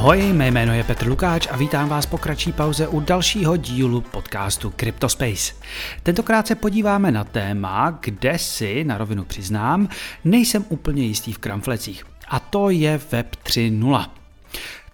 [0.00, 4.00] Ahoj, mé jméno je Petr Lukáč a vítám vás po kratší pauze u dalšího dílu
[4.00, 5.54] podcastu CryptoSpace.
[6.02, 9.88] Tentokrát se podíváme na téma, kde si, na rovinu přiznám,
[10.24, 12.04] nejsem úplně jistý v kramflecích.
[12.28, 14.06] A to je Web 3.0.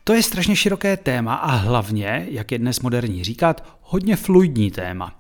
[0.05, 5.13] To je strašně široké téma a hlavně, jak je dnes moderní říkat, hodně fluidní téma.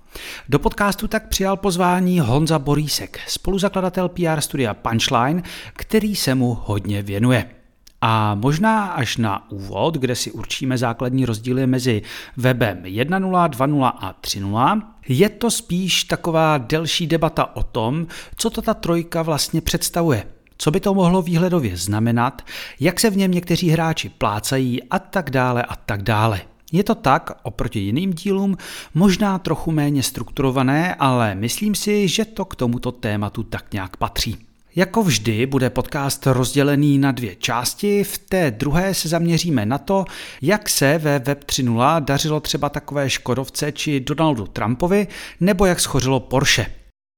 [0.49, 5.43] Do podcastu tak přijal pozvání Honza Borísek, spoluzakladatel PR studia Punchline,
[5.73, 7.56] který se mu hodně věnuje.
[8.01, 12.03] A možná až na úvod, kde si určíme základní rozdíly mezi
[12.37, 18.63] webem 1.0, 2.0 a 3.0, je to spíš taková delší debata o tom, co to
[18.63, 20.25] ta trojka vlastně představuje.
[20.59, 22.43] Co by to mohlo výhledově znamenat,
[22.81, 26.41] jak se v něm někteří hráči plácají a tak dále a tak dále.
[26.73, 28.57] Je to tak, oproti jiným dílům,
[28.95, 34.46] možná trochu méně strukturované, ale myslím si, že to k tomuto tématu tak nějak patří.
[34.77, 38.05] Jako vždy bude podcast rozdělený na dvě části.
[38.05, 40.05] V té druhé se zaměříme na to,
[40.43, 45.07] jak se ve Web 3.0 dařilo třeba takové Škodovce či Donaldu Trumpovi,
[45.41, 46.67] nebo jak schořilo Porsche.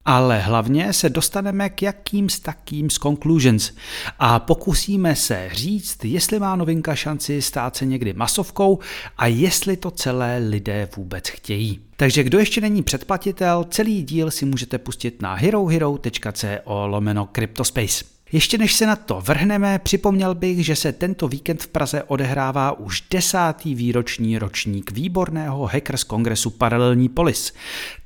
[0.05, 3.73] Ale hlavně se dostaneme k jakým z takým z conclusions
[4.19, 8.79] a pokusíme se říct, jestli má novinka šanci stát se někdy masovkou
[9.17, 11.81] a jestli to celé lidé vůbec chtějí.
[11.97, 18.18] Takže kdo ještě není předplatitel, celý díl si můžete pustit na herohero.co lomeno Cryptospace.
[18.33, 22.73] Ještě než se na to vrhneme, připomněl bych, že se tento víkend v Praze odehrává
[22.73, 27.55] už desátý výroční ročník výborného Hackers Kongresu Paralelní polis.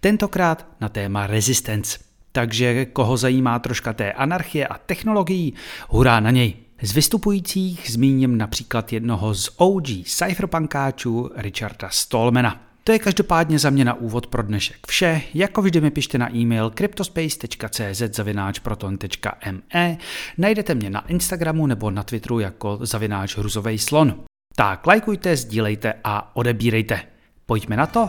[0.00, 1.98] Tentokrát na téma Resistance.
[2.32, 5.54] Takže koho zajímá troška té anarchie a technologií,
[5.88, 6.54] hurá na něj.
[6.82, 12.71] Z vystupujících zmíním například jednoho z OG cypherpunkáčů Richarda Stallmana.
[12.84, 15.20] To je každopádně za mě na úvod pro dnešek vše.
[15.34, 19.96] Jako vždy mi pište na e-mail cryptospace.cz zavináč.proton.me
[20.38, 24.24] Najdete mě na Instagramu nebo na Twitteru jako zavináč hruzovej slon.
[24.56, 27.00] Tak lajkujte, sdílejte a odebírejte.
[27.46, 28.08] Pojďme na to.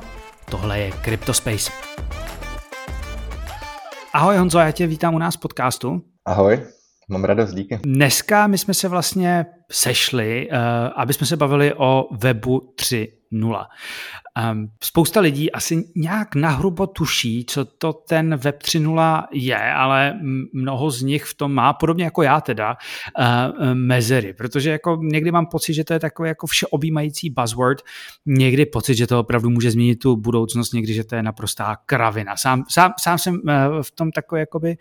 [0.51, 1.71] Tohle je Cryptospace.
[4.13, 6.01] Ahoj Honzo, já tě vítám u nás v podcastu.
[6.25, 6.59] Ahoj,
[7.09, 7.79] mám radost, díky.
[7.83, 10.57] Dneska my jsme se vlastně sešli, uh,
[10.95, 13.65] aby jsme se bavili o webu 3.0.
[14.51, 20.19] Um, spousta lidí asi nějak nahrubo tuší, co to ten Web 3.0 je, ale
[20.53, 22.77] mnoho z nich v tom má, podobně jako já teda,
[23.19, 27.81] uh, mezery, protože jako někdy mám pocit, že to je takový jako všeobjímající buzzword,
[28.25, 32.37] někdy pocit, že to opravdu může změnit tu budoucnost, někdy, že to je naprostá kravina.
[32.37, 33.41] Sám, sám, sám jsem uh,
[33.81, 34.77] v tom takový jakoby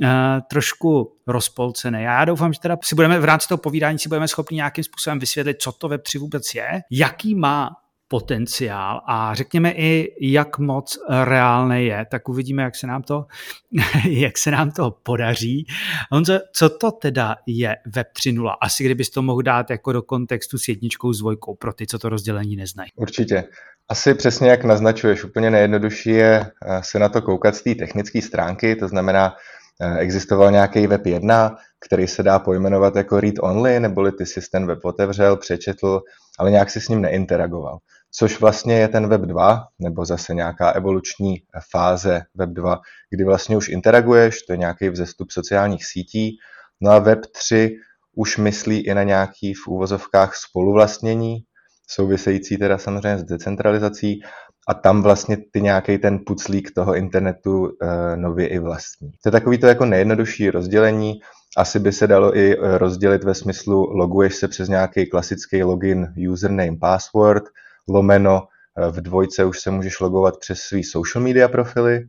[0.00, 0.08] Uh,
[0.50, 2.02] trošku rozpolcený.
[2.02, 5.18] Já doufám, že teda si budeme v rámci toho povídání si budeme schopni nějakým způsobem
[5.18, 7.70] vysvětlit, co to Web3 vůbec je, jaký má
[8.08, 13.26] potenciál a řekněme i, jak moc reálné je, tak uvidíme, jak se nám to,
[14.08, 15.66] jak se nám to podaří.
[16.10, 18.54] Honzo, co to teda je Web 3.0?
[18.60, 21.98] Asi kdybys to mohl dát jako do kontextu s jedničkou, s dvojkou, pro ty, co
[21.98, 22.90] to rozdělení neznají.
[22.96, 23.44] Určitě.
[23.88, 28.22] Asi přesně jak naznačuješ, úplně nejjednodušší je eh, se na to koukat z té technické
[28.22, 29.63] stránky, to znamená, eh,
[29.98, 34.66] existoval nějaký web 1, který se dá pojmenovat jako read only, neboli ty si ten
[34.66, 36.00] web otevřel, přečetl,
[36.38, 37.78] ale nějak si s ním neinteragoval
[38.16, 41.42] což vlastně je ten Web 2, nebo zase nějaká evoluční
[41.72, 42.80] fáze Web 2,
[43.10, 46.36] kdy vlastně už interaguješ, to je nějaký vzestup sociálních sítí.
[46.80, 47.76] No a Web 3
[48.16, 51.38] už myslí i na nějaký v úvozovkách spoluvlastnění,
[51.86, 54.20] související teda samozřejmě s decentralizací
[54.68, 59.10] a tam vlastně ty nějaký ten puclík toho internetu e, nově i vlastní.
[59.10, 61.20] To je takový to jako nejjednodušší rozdělení,
[61.56, 66.14] asi by se dalo i eh, rozdělit ve smyslu loguješ se přes nějaký klasický login
[66.30, 67.44] username password,
[67.88, 68.42] lomeno
[68.78, 72.04] eh, v dvojce už se můžeš logovat přes svý social media profily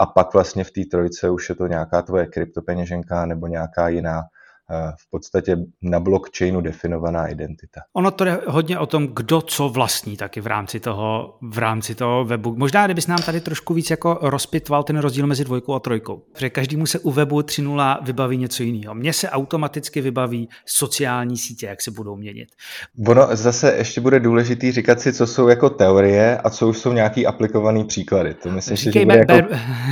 [0.00, 4.22] a pak vlastně v té trojce už je to nějaká tvoje kryptopeněženka nebo nějaká jiná
[4.70, 7.80] v podstatě na blockchainu definovaná identita.
[7.92, 11.94] Ono to je hodně o tom, kdo co vlastní taky v rámci toho, v rámci
[11.94, 12.56] toho webu.
[12.56, 16.22] Možná, kdybys nám tady trošku víc jako rozpitval ten rozdíl mezi dvojkou a trojkou.
[16.32, 18.94] Protože každému se u webu 3.0 vybaví něco jiného.
[18.94, 22.48] Mně se automaticky vybaví sociální sítě, jak se budou měnit.
[23.08, 26.92] Ono zase ještě bude důležitý říkat si, co jsou jako teorie a co už jsou
[26.92, 28.34] nějaký aplikovaný příklady.
[28.34, 29.48] To myslím, Říkejme, že bude jako...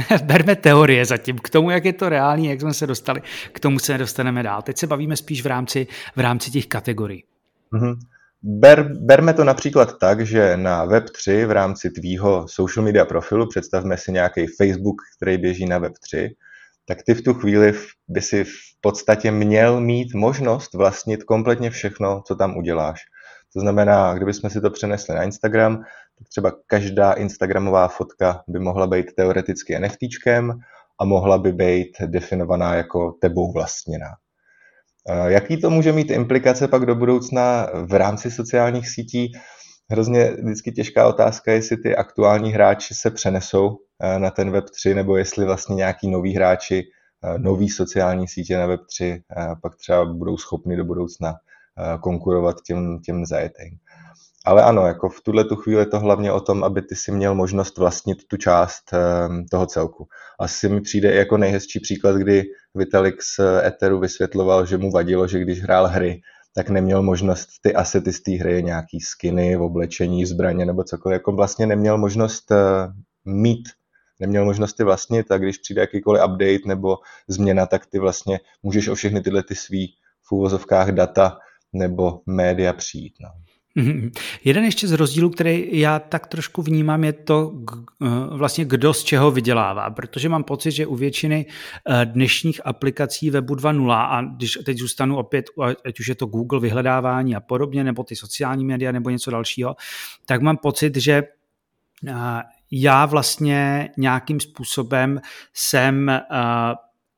[0.08, 1.38] ber, berme teorie zatím.
[1.38, 3.22] K tomu, jak je to reálný, jak jsme se dostali,
[3.52, 5.86] k tomu se dostaneme dál teď se bavíme spíš v rámci,
[6.16, 7.24] v rámci těch kategorií.
[7.72, 7.96] Mm-hmm.
[8.42, 13.96] Ber, berme to například tak, že na Web3 v rámci tvýho social media profilu, představme
[13.96, 16.30] si nějaký Facebook, který běží na Web3,
[16.84, 17.72] tak ty v tu chvíli
[18.08, 18.50] by si v
[18.80, 23.00] podstatě měl mít možnost vlastnit kompletně všechno, co tam uděláš.
[23.52, 25.76] To znamená, kdybychom si to přenesli na Instagram,
[26.18, 30.52] tak třeba každá Instagramová fotka by mohla být teoreticky NFTčkem
[31.00, 34.08] a mohla by být definovaná jako tebou vlastněná.
[35.26, 39.32] Jaký to může mít implikace pak do budoucna v rámci sociálních sítí?
[39.90, 43.78] Hrozně vždycky těžká otázka, jestli ty aktuální hráči se přenesou
[44.18, 46.82] na ten Web3, nebo jestli vlastně nějaký noví hráči,
[47.38, 49.20] nový sociální sítě na Web3
[49.62, 51.34] pak třeba budou schopni do budoucna
[52.00, 53.76] konkurovat těm, těm zajetým.
[54.46, 57.12] Ale ano, jako v tuhle tu chvíli je to hlavně o tom, aby ty si
[57.12, 58.82] měl možnost vlastnit tu část
[59.50, 60.08] toho celku.
[60.40, 65.38] Asi mi přijde jako nejhezčí příklad, kdy Vitalik z Etheru vysvětloval, že mu vadilo, že
[65.38, 66.22] když hrál hry,
[66.54, 71.32] tak neměl možnost ty asety z té hry, nějaký skiny, oblečení, zbraně nebo cokoliv, jako
[71.32, 72.56] vlastně neměl možnost uh,
[73.24, 73.68] mít,
[74.20, 76.96] neměl možnost ty vlastnit a když přijde jakýkoliv update nebo
[77.28, 81.38] změna, tak ty vlastně můžeš o všechny tyhle ty svý v úvozovkách data
[81.72, 83.14] nebo média přijít.
[83.20, 83.28] No.
[83.76, 84.10] Mm-hmm.
[84.44, 87.52] Jeden ještě z rozdílů, který já tak trošku vnímám, je to
[88.02, 91.46] eh, vlastně kdo z čeho vydělává, protože mám pocit, že u většiny
[91.88, 95.44] eh, dnešních aplikací webu 2.0 a když teď zůstanu opět,
[95.84, 99.76] ať už je to Google vyhledávání a podobně, nebo ty sociální média nebo něco dalšího,
[100.26, 101.22] tak mám pocit, že
[102.08, 102.12] eh,
[102.70, 105.20] já vlastně nějakým způsobem
[105.54, 106.10] jsem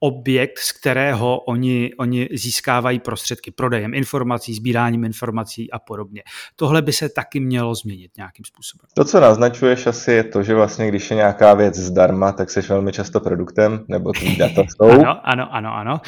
[0.04, 6.22] objekt, z kterého oni, oni získávají prostředky prodejem informací, sbíráním informací a podobně.
[6.56, 8.86] Tohle by se taky mělo změnit nějakým způsobem.
[8.94, 12.60] To, co naznačuješ asi je to, že vlastně když je nějaká věc zdarma, tak jsi
[12.60, 14.90] velmi často produktem, nebo ty data jsou.
[14.90, 16.00] ano, ano, ano, ano.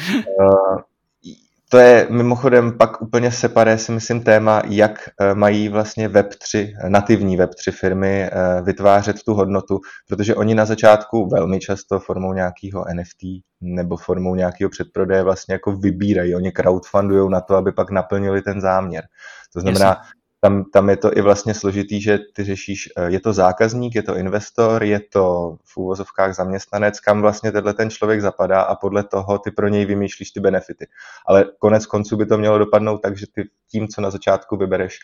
[1.69, 7.37] To je mimochodem pak úplně separé, si myslím, téma, jak eh, mají vlastně Web3, nativní
[7.37, 13.23] Web3 firmy eh, vytvářet tu hodnotu, protože oni na začátku velmi často formou nějakého NFT
[13.61, 18.61] nebo formou nějakého předprodeje vlastně jako vybírají, oni crowdfundují na to, aby pak naplnili ten
[18.61, 19.03] záměr.
[19.53, 20.01] To znamená,
[20.39, 24.03] tam, tam je to i vlastně složitý, že ty řešíš, eh, je to zákazník, je
[24.03, 29.03] to investor, je to v úvozovkách zaměstnanec, kam vlastně tenhle ten člověk zapadá a podle
[29.03, 30.87] toho ty pro něj vymýšlíš ty benefity.
[31.27, 34.99] Ale konec konců by to mělo dopadnout tak, že ty tím, co na začátku vybereš,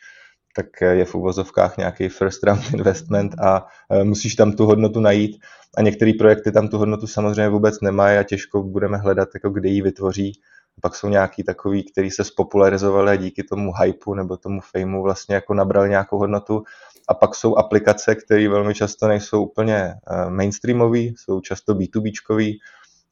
[0.55, 4.99] tak eh, je v úvozovkách nějaký first round investment a eh, musíš tam tu hodnotu
[4.99, 5.41] najít.
[5.77, 9.69] A některé projekty tam tu hodnotu samozřejmě vůbec nemají a těžko budeme hledat, jako kde
[9.69, 10.41] ji vytvoří
[10.81, 15.35] pak jsou nějaký takový, který se spopularizovali a díky tomu hypeu nebo tomu fameu vlastně
[15.35, 16.63] jako nabrali nějakou hodnotu.
[17.07, 22.57] A pak jsou aplikace, které velmi často nejsou úplně eh, mainstreamové, jsou často B2Bčkový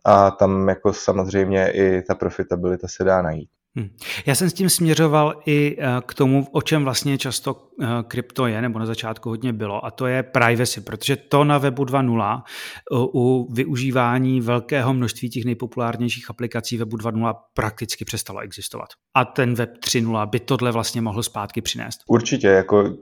[0.05, 3.49] a tam jako samozřejmě i ta profitabilita se dá najít.
[3.75, 3.89] Hmm.
[4.25, 8.47] Já jsem s tím směřoval i eh, k tomu, o čem vlastně často eh, krypto
[8.47, 12.41] je, nebo na začátku hodně bylo, a to je privacy, protože to na webu 2.0
[13.13, 18.89] u využívání velkého množství těch nejpopulárnějších aplikací webu 2.0 prakticky přestalo existovat.
[19.15, 21.99] A ten web 3.0 by tohle vlastně mohl zpátky přinést.
[22.07, 22.97] Určitě, jako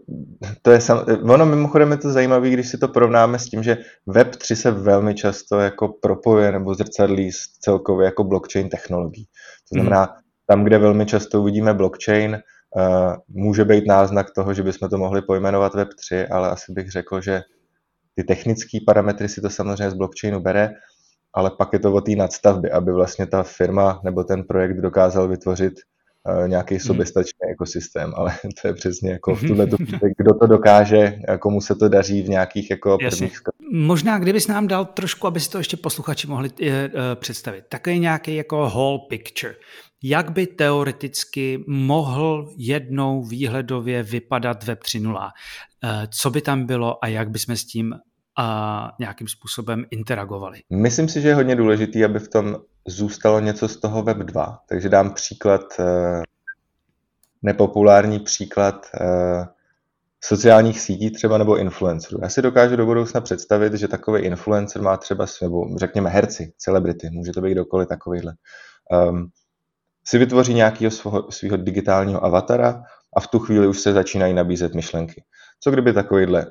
[0.61, 1.05] to je sam...
[1.29, 3.77] ono mimochodem je to zajímavé, když si to porovnáme s tím, že
[4.07, 9.25] web 3 se velmi často jako propojuje nebo zrcadlí s celkově jako blockchain technologií.
[9.69, 14.63] To znamená, hmm tam, kde velmi často uvidíme blockchain, eh, může být náznak toho, že
[14.63, 17.41] bychom to mohli pojmenovat Web3, ale asi bych řekl, že
[18.15, 20.69] ty technické parametry si to samozřejmě z blockchainu bere,
[21.33, 25.27] ale pak je to o té nadstavbě, aby vlastně ta firma nebo ten projekt dokázal
[25.27, 26.79] vytvořit uh, nějaký hmm.
[26.79, 27.51] soběstačný hmm.
[27.51, 29.67] ekosystém, ale to je přesně jako v tuhle
[30.17, 33.39] kdo to dokáže, komu se to daří v nějakých jako prvních
[33.71, 36.67] Možná, kdybys nám dal trošku, aby si to ještě posluchači mohli uh,
[37.15, 39.55] představit, takový nějaký jako whole picture
[40.03, 45.29] jak by teoreticky mohl jednou výhledově vypadat Web 3.0,
[45.83, 47.95] eh, co by tam bylo a jak bychom s tím
[48.37, 50.59] a nějakým způsobem interagovali.
[50.69, 54.59] Myslím si, že je hodně důležité, aby v tom zůstalo něco z toho Web 2.
[54.69, 56.21] Takže dám příklad, eh,
[57.41, 59.45] nepopulární příklad eh,
[60.23, 62.19] sociálních sítí třeba nebo influencerů.
[62.21, 67.09] Já si dokážu do budoucna představit, že takový influencer má třeba, nebo řekněme herci, celebrity,
[67.09, 68.33] může to být kdokoliv takovýhle.
[69.09, 69.29] Um,
[70.09, 70.91] si vytvoří nějakého
[71.29, 72.83] svého digitálního avatara
[73.15, 75.23] a v tu chvíli už se začínají nabízet myšlenky.
[75.59, 76.45] Co kdyby takovýhle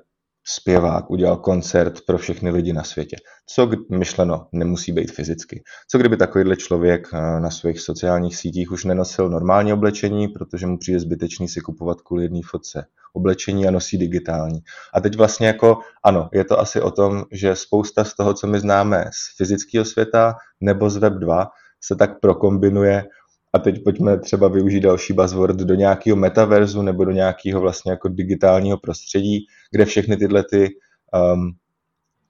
[0.46, 3.16] zpěvák udělal koncert pro všechny lidi na světě.
[3.46, 5.62] Co myšleno nemusí být fyzicky.
[5.90, 10.78] Co kdyby takovýhle člověk eh, na svých sociálních sítích už nenosil normální oblečení, protože mu
[10.78, 14.60] přijde zbytečný si kupovat kvůli jedné fotce oblečení a nosí digitální.
[14.94, 18.46] A teď vlastně jako, ano, je to asi o tom, že spousta z toho, co
[18.46, 21.48] my známe z fyzického světa nebo z Web 2,
[21.80, 23.04] se tak prokombinuje
[23.52, 28.09] a teď pojďme třeba využít další buzzword do nějakého metaverzu nebo do nějakého vlastně jako
[28.09, 30.69] digitálního prostředí, kde všechny tyhle ty
[31.35, 31.52] um,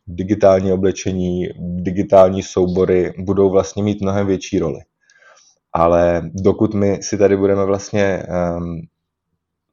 [0.06, 4.80] digitální oblečení, digitální soubory budou vlastně mít mnohem větší roli.
[5.72, 8.22] Ale dokud my si tady budeme vlastně,
[8.56, 8.80] um,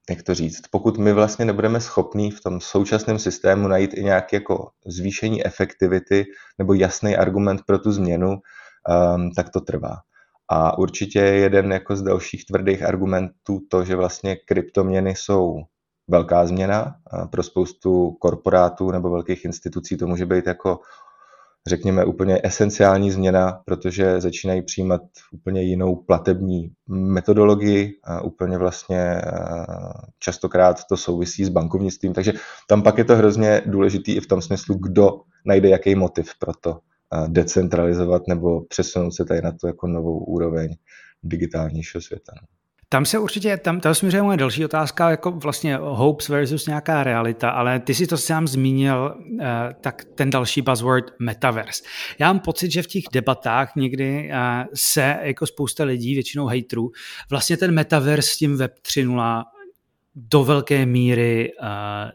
[0.09, 4.35] jak to říct, pokud my vlastně nebudeme schopní v tom současném systému najít i nějaké
[4.35, 6.25] jako zvýšení efektivity
[6.59, 9.95] nebo jasný argument pro tu změnu, um, tak to trvá.
[10.49, 15.63] A určitě jeden jako z dalších tvrdých argumentů to, že vlastně kryptoměny jsou
[16.07, 16.95] velká změna.
[17.31, 20.79] Pro spoustu korporátů nebo velkých institucí to může být jako
[21.67, 29.21] řekněme, úplně esenciální změna, protože začínají přijímat úplně jinou platební metodologii a úplně vlastně
[30.19, 32.13] častokrát to souvisí s bankovnictvím.
[32.13, 32.33] Takže
[32.67, 36.51] tam pak je to hrozně důležitý i v tom smyslu, kdo najde jaký motiv pro
[36.61, 36.79] to
[37.27, 40.75] decentralizovat nebo přesunout se tady na to jako novou úroveň
[41.23, 42.31] digitálnějšího světa.
[42.41, 42.47] No.
[42.89, 47.49] Tam se určitě, tam, tam směřuje moje další otázka, jako vlastně hopes versus nějaká realita,
[47.49, 49.45] ale ty si to sám zmínil, eh,
[49.81, 51.83] tak ten další buzzword metaverse.
[52.19, 56.91] Já mám pocit, že v těch debatách někdy eh, se jako spousta lidí, většinou haterů,
[57.29, 59.43] vlastně ten metaverse s tím web 3.0
[60.15, 61.67] do velké míry uh,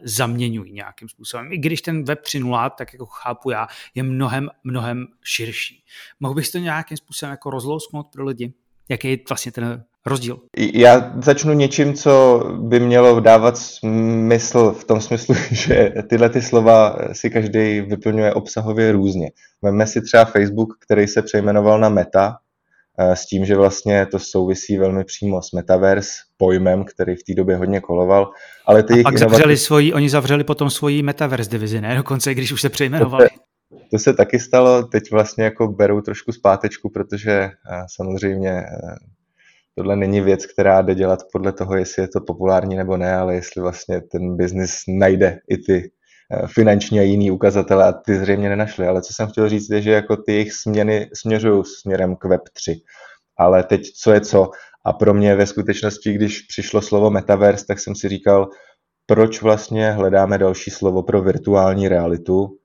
[0.03, 1.51] zaměňují nějakým způsobem.
[1.51, 5.83] I když ten web 3.0, tak jako chápu já, je mnohem, mnohem širší.
[6.19, 8.53] Mohl bych to nějakým způsobem jako rozlousknout pro lidi?
[8.89, 10.39] Jaký je vlastně ten rozdíl?
[10.73, 16.97] Já začnu něčím, co by mělo dávat smysl v tom smyslu, že tyhle ty slova
[17.11, 19.31] si každý vyplňuje obsahově různě.
[19.61, 22.37] Vemme si třeba Facebook, který se přejmenoval na Meta,
[23.13, 27.55] s tím, že vlastně to souvisí velmi přímo s Metaverse, pojmem, který v té době
[27.55, 28.31] hodně koloval.
[28.65, 29.19] Ale ty A pak inovativ...
[29.19, 31.95] zavřeli svoji, oni zavřeli potom svoji Metaverse divizi, ne?
[31.95, 33.27] Dokonce, když už se přejmenovali.
[33.29, 37.51] To se, to se taky stalo, teď vlastně jako berou trošku zpátečku, protože eh,
[37.95, 38.65] samozřejmě eh,
[39.75, 43.35] tohle není věc, která jde dělat podle toho, jestli je to populární nebo ne, ale
[43.35, 46.00] jestli vlastně ten biznis najde i ty eh,
[46.45, 48.87] finanční a jiný ukazatele a ty zřejmě nenašli.
[48.87, 52.81] Ale co jsem chtěl říct je, že jako ty jejich směny směřují směrem k Web3.
[53.37, 54.49] Ale teď co je co?
[54.85, 58.49] A pro mě ve skutečnosti, když přišlo slovo metaverse, tak jsem si říkal,
[59.05, 62.57] proč vlastně hledáme další slovo pro virtuální realitu.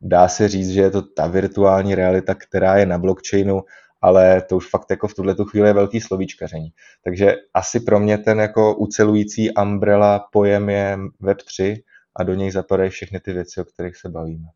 [0.00, 3.62] Dá se říct, že je to ta virtuální realita, která je na blockchainu
[4.02, 6.68] ale to už fakt jako v tuhle chvíli je velký slovíčkaření.
[7.04, 11.76] Takže asi pro mě ten jako ucelující umbrella pojem je Web3
[12.16, 14.48] a do něj zapadají všechny ty věci, o kterých se bavíme.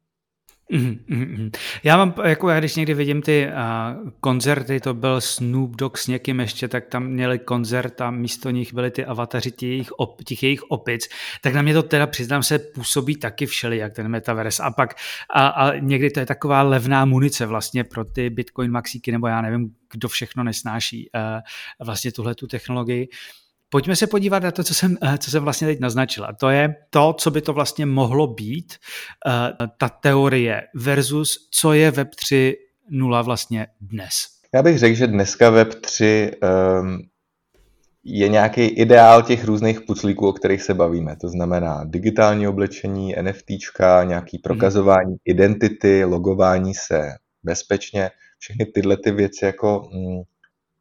[0.72, 1.50] Mm-hmm.
[1.84, 6.06] Já mám, jako já když někdy vidím ty uh, koncerty, to byl Snoop Dogg s
[6.06, 10.24] někým ještě, tak tam měli koncert a místo nich byly ty avataři těch jejich, op,
[10.24, 11.08] těch jejich opic,
[11.40, 14.94] tak na mě to teda přiznám se působí taky jak ten metaverse a pak
[15.34, 19.40] a, a někdy to je taková levná munice vlastně pro ty Bitcoin maxíky nebo já
[19.42, 21.20] nevím, kdo všechno nesnáší uh,
[21.86, 23.08] vlastně tuhle tu technologii.
[23.72, 26.32] Pojďme se podívat na to, co jsem, eh, co jsem vlastně teď naznačila.
[26.32, 28.74] To je to, co by to vlastně mohlo být,
[29.26, 34.14] eh, ta teorie versus co je Web 3.0 vlastně dnes.
[34.54, 36.98] Já bych řekl, že dneska Web 3 um, ehm,
[38.04, 41.16] je nějaký ideál těch různých puclíků, o kterých se bavíme.
[41.16, 44.42] To znamená digitální oblečení, NFTčka, nějaký mhm.
[44.42, 45.18] prokazování hmm.
[45.24, 47.10] identity, logování se
[47.42, 49.88] bezpečně, všechny tyhle ty věci jako...
[49.92, 50.22] Mm,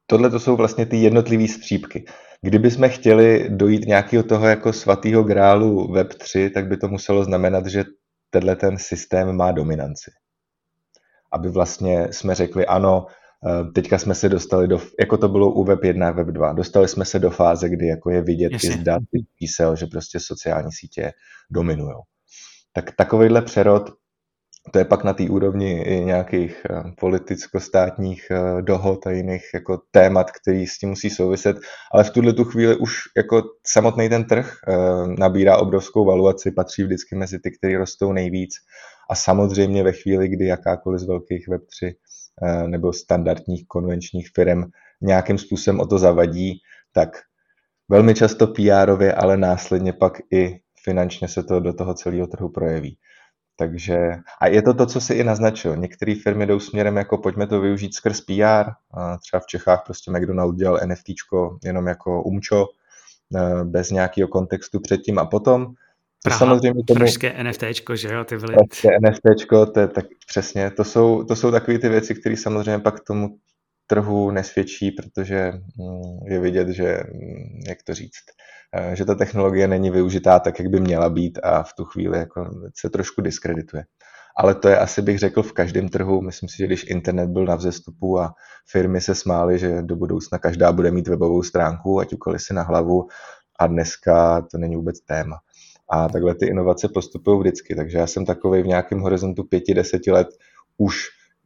[0.06, 2.06] tohle to jsou vlastně ty jednotlivé střípky.
[2.42, 7.66] Kdyby jsme chtěli dojít nějakého toho jako svatého grálu Web3, tak by to muselo znamenat,
[7.66, 7.84] že
[8.30, 10.12] tenhle ten systém má dominanci.
[11.32, 13.06] Aby vlastně jsme řekli, ano,
[13.48, 16.54] eh, teďka jsme se dostali do, jako to bylo u Web 1 a Web 2,
[16.54, 18.70] dostali jsme se do fáze, kdy jako je vidět Jasně.
[18.70, 19.02] i z dat,
[19.40, 21.12] čísel, že prostě sociální sítě
[21.50, 21.96] dominují.
[22.74, 23.90] Tak takovýhle přerod
[24.72, 29.82] to je pak na té úrovni i nějakých eh, politicko-státních eh, dohod a jiných jako
[29.92, 31.58] témat, který s tím musí souviset,
[31.94, 34.76] ale v tuhle tu chvíli už jako samotný ten trh eh,
[35.20, 38.54] nabírá obrovskou valuaci, patří vždycky mezi ty, které rostou nejvíc
[39.10, 41.94] a samozřejmě ve chvíli, kdy jakákoliv z velkých Web3
[42.68, 44.64] nebo standardních konvenčních firm
[45.02, 46.60] nějakým způsobem o to zavadí,
[46.94, 47.10] tak
[47.90, 52.98] velmi často PR-ově, ale následně pak i finančně se to do toho celého trhu projeví.
[53.60, 53.98] Takže,
[54.42, 55.76] a je to to, co si i naznačil.
[55.76, 58.72] Některé firmy jdou směrem, jako pojďme to využít skrz PR.
[58.94, 61.10] A třeba v Čechách prostě McDonald dělal NFT
[61.64, 62.66] jenom jako umčo,
[63.36, 65.66] e, bez nějakého kontextu předtím a potom.
[65.66, 65.74] To
[66.24, 68.54] Praha, samozřejmě tomu, pražské NFTčko, že jo, ty byly.
[68.54, 72.80] Pražské NFTčko, to je tak přesně, to jsou, to jsou takové ty věci, které samozřejmě
[72.80, 73.38] pak tomu
[73.90, 78.26] trhu nesvědčí, protože mm, je vidět, že, mm, jak to říct,
[78.76, 82.18] Eh, že ta technologie není využitá tak, jak by měla být a v tu chvíli
[82.18, 83.84] jako se trošku diskredituje.
[84.38, 86.22] Ale to je asi, bych řekl, v každém trhu.
[86.22, 88.34] Myslím si, že když internet byl na vzestupu a
[88.72, 92.64] firmy se smály, že do budoucna každá bude mít webovou stránku, ať ukoli si na
[92.64, 93.08] hlavu
[93.60, 95.38] a dneska to není vůbec téma.
[95.92, 100.12] A takhle ty inovace postupují vždycky, takže já jsem takový v nějakém horizontu pěti, deseti
[100.12, 100.28] let
[100.78, 100.96] už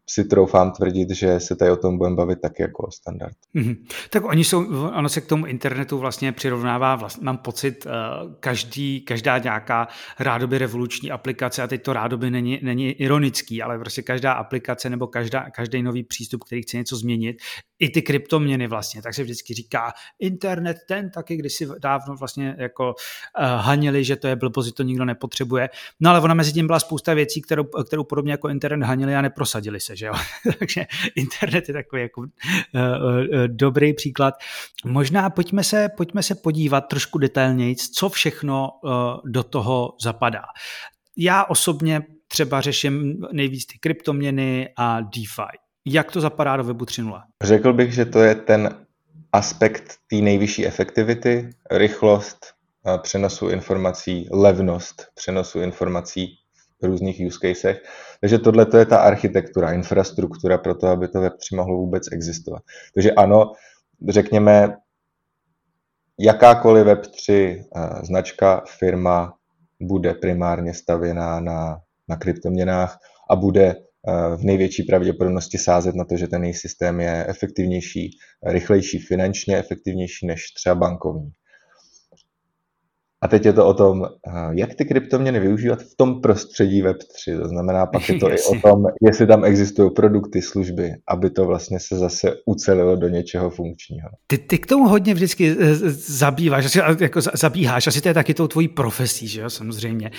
[0.10, 3.36] si troufám tvrdit, že se tady o tom budeme bavit taky jako o standard.
[3.55, 3.77] Mm-hmm.
[4.10, 7.91] Tak oni jsou, ono se k tomu internetu vlastně přirovnává, vlastně, mám pocit, uh,
[8.39, 9.88] každý, každá nějaká
[10.19, 15.07] rádoby revoluční aplikace, a teď to rádoby není, není ironický, ale prostě každá aplikace nebo
[15.07, 17.38] každá, každý nový přístup, který chce něco změnit,
[17.84, 22.96] i ty kryptoměny vlastně, tak se vždycky říká internet ten taky kdysi dávno vlastně jako
[23.40, 25.70] uh, hanili, že to je blbost, to nikdo nepotřebuje.
[26.00, 29.22] No ale ona mezi tím byla spousta věcí, kterou, kterou podobně jako internet hanili a
[29.22, 30.13] neprosadili se, že jo.
[30.60, 30.86] Takže
[31.16, 34.34] internet je takový jako uh, uh, dobrý příklad.
[34.86, 38.92] Možná pojďme se, pojďme se podívat trošku detailněji, co všechno uh,
[39.25, 40.44] do toho zapadá.
[41.18, 45.62] Já osobně třeba řeším nejvíc ty kryptoměny a DeFi.
[45.86, 47.22] Jak to zapadá do Webu 3.0?
[47.44, 48.86] Řekl bych, že to je ten
[49.32, 52.54] aspekt té nejvyšší efektivity, rychlost
[53.02, 56.38] přenosu informací, levnost přenosu informací
[56.82, 57.84] v různých use casech.
[58.22, 62.63] Takže tohle je ta architektura, infrastruktura pro to, aby to Web3 mohlo vůbec existovat.
[62.94, 63.52] Takže ano,
[64.10, 64.78] řekněme,
[66.20, 67.60] jakákoliv Web3
[68.04, 69.34] značka, firma
[69.82, 73.00] bude primárně stavěná na, na kryptoměnách
[73.30, 73.75] a bude
[74.38, 80.27] v největší pravděpodobnosti sázet na to, že ten její systém je efektivnější, rychlejší, finančně efektivnější
[80.27, 81.31] než třeba bankovní.
[83.24, 84.06] A teď je to o tom,
[84.51, 87.42] jak ty kryptoměny využívat v tom prostředí Web3.
[87.42, 91.46] To znamená, pak je to i o tom, jestli tam existují produkty, služby, aby to
[91.46, 94.10] vlastně se zase ucelilo do něčeho funkčního.
[94.27, 98.34] Ty, ty k tomu hodně vždycky eh, zabýváš, asi, jako zabíháš, asi to je taky
[98.34, 100.12] tou tvojí profesí, že jo, samozřejmě.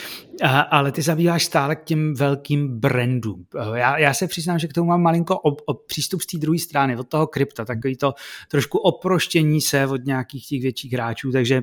[0.42, 3.44] A, ale ty zabýváš stále k těm velkým brandům.
[3.75, 6.58] Já, já se přiznám, že k tomu mám malinko ob, ob, přístup z té druhé
[6.58, 8.14] strany, od toho krypta, takový to
[8.50, 11.62] trošku oproštění se od nějakých těch větších hráčů, takže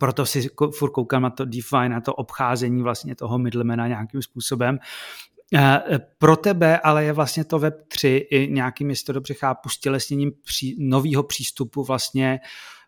[0.00, 0.48] proto si
[0.78, 4.78] furt koukám na to DeFi, na to obcházení vlastně toho middlemana nějakým způsobem.
[5.54, 5.80] Eh,
[6.18, 10.76] pro tebe ale je vlastně to Web3 i nějakým, jestli to dobře chápu, stělesněním pří,
[10.78, 12.40] nového přístupu vlastně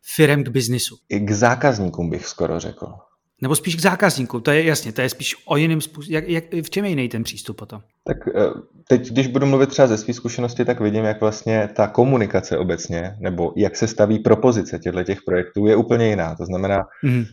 [0.03, 0.97] firem k biznisu.
[1.09, 2.95] I k zákazníkům bych skoro řekl.
[3.43, 6.15] Nebo spíš k zákazníku, to je jasně, to je spíš o jiném způsobu.
[6.15, 7.81] Jak, jak, v čem je jiný ten přístup potom?
[8.05, 8.33] Tak eh,
[8.89, 13.17] teď, když budu mluvit třeba ze své zkušenosti, tak vidím, jak vlastně ta komunikace obecně,
[13.21, 16.35] nebo jak se staví propozice těchto těch projektů, je úplně jiná.
[16.35, 17.25] To znamená, mm.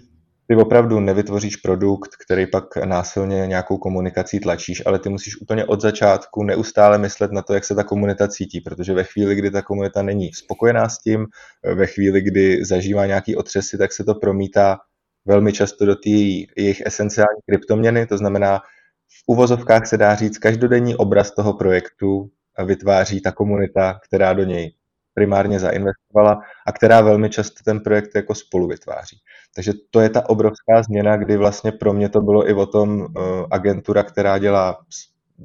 [0.48, 5.82] ty opravdu nevytvoříš produkt, který pak násilně nějakou komunikací tlačíš, ale ty musíš úplně od
[5.82, 9.62] začátku neustále myslet na to, jak se ta komunita cítí, protože ve chvíli, kdy ta
[9.62, 11.26] komunita není spokojená s tím,
[11.76, 14.78] ve chvíli, kdy zažívá nějaký otřesy, tak se to promítá
[15.26, 16.10] velmi často do té
[16.58, 18.60] jejich esenciální kryptoměny, to znamená,
[19.08, 22.30] v uvozovkách se dá říct, každodenní obraz toho projektu
[22.66, 24.74] vytváří ta komunita, která do něj
[25.14, 29.18] primárně zainvestovala a která velmi často ten projekt jako spolu vytváří.
[29.56, 33.02] Takže to je ta obrovská změna, kdy vlastně pro mě to bylo i o tom
[33.02, 33.08] uh,
[33.52, 34.78] agentura, která dělá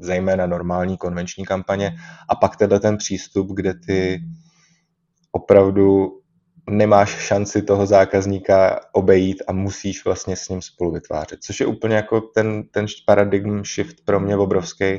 [0.00, 1.96] zejména normální konvenční kampaně
[2.28, 4.20] a pak tenhle ten přístup, kde ty
[5.32, 6.08] opravdu
[6.68, 11.42] nemáš šanci toho zákazníka obejít a musíš vlastně s ním spolu vytvářet.
[11.42, 14.98] Což je úplně jako ten, ten paradigm shift pro mě obrovský,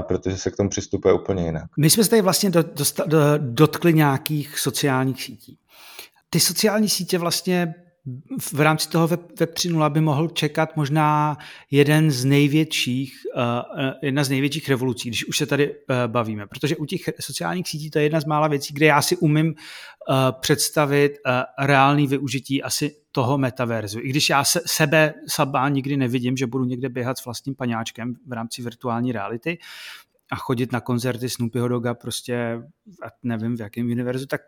[0.00, 1.64] protože se k tomu přistupuje úplně jinak.
[1.78, 2.64] My jsme se tady vlastně do,
[3.06, 5.58] do, dotkli nějakých sociálních sítí.
[6.30, 7.74] Ty sociální sítě vlastně
[8.52, 11.36] v rámci toho Web, Web 3.0 by mohl čekat možná
[11.70, 13.42] jeden z největších, uh,
[14.02, 16.46] jedna z největších revolucí, když už se tady uh, bavíme.
[16.46, 19.54] Protože u těch sociálních sítí to je jedna z mála věcí, kde já si umím
[20.40, 21.12] představit
[21.58, 24.00] reálný využití asi toho metaverzu.
[24.00, 28.14] I když já se, sebe sabá nikdy nevidím, že budu někde běhat s vlastním paňáčkem
[28.26, 29.58] v rámci virtuální reality,
[30.32, 32.58] a chodit na koncerty Snoopyho Doga prostě,
[33.22, 34.40] nevím v jakém univerzu, tak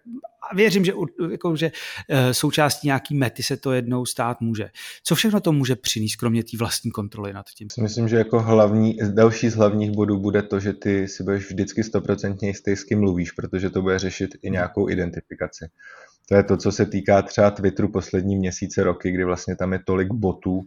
[0.55, 0.93] věřím, že,
[1.31, 1.73] jako, že
[2.09, 4.71] eh, součástí nějaký mety se to jednou stát může.
[5.05, 7.69] Co všechno to může přinést, kromě té vlastní kontroly nad tím?
[7.81, 11.85] Myslím, že jako hlavní, další z hlavních bodů bude to, že ty si budeš vždycky
[11.85, 15.69] stoprocentně jistý, s kým mluvíš, protože to bude řešit i nějakou identifikaci.
[16.29, 19.81] To je to, co se týká třeba Twitteru poslední měsíce, roky, kdy vlastně tam je
[19.87, 20.61] tolik botů,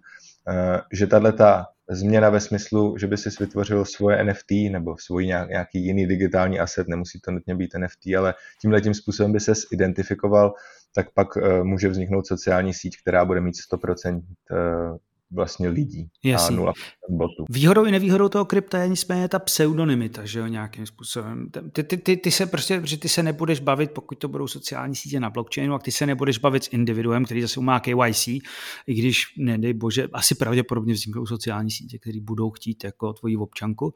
[0.93, 5.85] že tahle ta změna ve smyslu, že by si vytvořil svoje NFT nebo svůj nějaký
[5.85, 10.53] jiný digitální asset, nemusí to nutně být NFT, ale tímhle tím způsobem by se identifikoval,
[10.95, 14.97] tak pak uh, může vzniknout sociální síť, která bude mít 100% uh,
[15.31, 16.57] vlastně lidí Jasný.
[16.57, 16.73] a 0%
[17.09, 17.45] botů.
[17.49, 21.47] Výhodou i nevýhodou toho krypta je nicméně ta pseudonymita, že jo, nějakým způsobem.
[21.71, 24.95] Ty, ty, ty, ty se prostě, že ty se nebudeš bavit, pokud to budou sociální
[24.95, 28.41] sítě na blockchainu, a ty se nebudeš bavit s individuem, který zase má KYC, i
[28.87, 33.93] když, nedej bože, asi pravděpodobně vzniknou sociální sítě, které budou chtít jako tvoji občanku,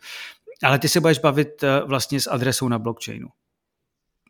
[0.63, 3.27] ale ty se budeš bavit eh, vlastně s adresou na blockchainu.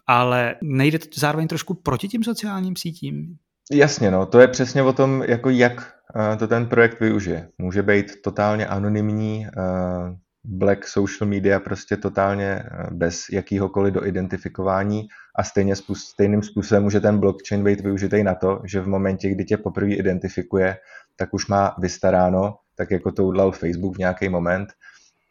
[0.07, 3.37] Ale nejde to zároveň trošku proti těm sociálním sítím?
[3.71, 7.49] Jasně, no, to je přesně o tom, jako jak uh, to ten projekt využije.
[7.57, 15.43] Může být totálně anonymní, uh, black social media prostě totálně uh, bez jakýhokoliv doidentifikování a
[15.43, 19.57] stejně stejným způsobem může ten blockchain být využitý na to, že v momentě, kdy tě
[19.57, 20.77] poprvé identifikuje,
[21.15, 24.69] tak už má vystaráno, tak jako to udělal Facebook v nějaký moment,